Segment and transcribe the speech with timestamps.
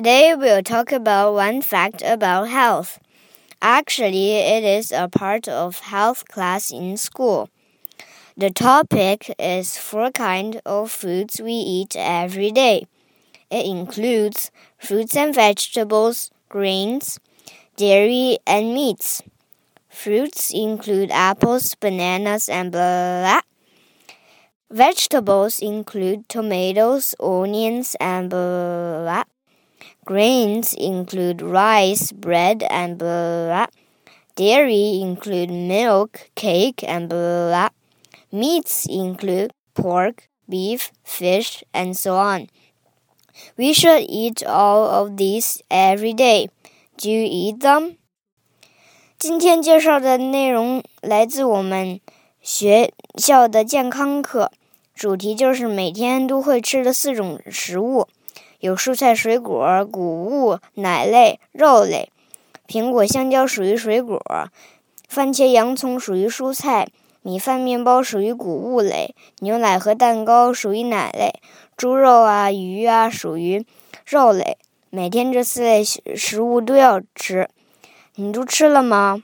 [0.00, 2.98] Today we'll talk about one fact about health.
[3.60, 7.50] Actually, it is a part of health class in school.
[8.34, 12.86] The topic is four kinds of foods we eat every day.
[13.50, 17.20] It includes fruits and vegetables, grains,
[17.76, 19.22] dairy, and meats.
[19.90, 23.42] Fruits include apples, bananas, and blah.
[24.70, 29.24] Vegetables include tomatoes, onions, and blah.
[30.09, 33.67] Grains include rice, bread, and blah.
[34.35, 37.69] Dairy include milk, cake, and blah.
[38.31, 42.47] Meats include pork, beef, fish, and so on.
[43.57, 46.49] We should eat all of these every day.
[46.97, 47.97] Do you eat them?
[49.17, 51.99] 今天介绍的内容来自我们
[52.41, 54.51] 学校的健康课，
[54.93, 58.07] 主题就是每天都会吃的四种食物。
[58.60, 62.10] 有蔬菜、水果、谷物、奶类、肉类。
[62.68, 64.22] 苹果、香蕉属于水果，
[65.08, 66.88] 番茄、洋葱属于蔬菜，
[67.22, 71.40] 米饭、面包属于谷物类，牛奶和蛋糕属于奶类，
[71.76, 73.66] 猪肉啊、鱼啊属于
[74.06, 74.56] 肉类。
[74.90, 77.48] 每天这四类食物都要吃，
[78.14, 79.22] 你都吃了吗？